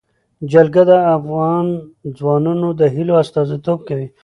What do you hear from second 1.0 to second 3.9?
افغان ځوانانو د هیلو استازیتوب